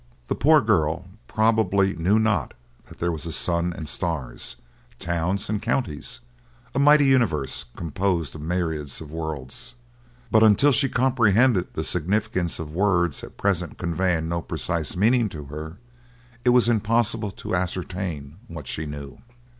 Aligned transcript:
The 0.29 0.33
poor 0.33 0.61
girl 0.61 1.05
probably 1.27 1.93
knew 1.95 2.17
not 2.17 2.55
that 2.87 2.97
there 2.97 3.11
were 3.11 3.17
a 3.17 3.19
sun 3.19 3.71
and 3.71 3.87
stars, 3.87 4.55
towns 4.97 5.47
and 5.47 5.61
counties, 5.61 6.21
a 6.73 6.79
mighty 6.79 7.05
universe 7.05 7.65
composed 7.75 8.33
of 8.33 8.41
myriads 8.41 8.99
of 8.99 9.11
worlds. 9.11 9.75
But 10.31 10.41
until 10.41 10.71
she 10.71 10.89
comprehended 10.89 11.75
the 11.75 11.83
significance 11.83 12.57
of 12.57 12.73
words 12.73 13.23
at 13.23 13.37
present 13.37 13.77
conveying 13.77 14.27
no 14.27 14.41
precise 14.41 14.95
meaning 14.95 15.29
to 15.29 15.43
her, 15.53 15.77
it 16.43 16.49
was 16.49 16.67
impossible 16.67 17.29
to 17.33 17.53
ascertain 17.53 18.37
what 18.47 18.67
she 18.67 18.87
knew. 18.87 19.19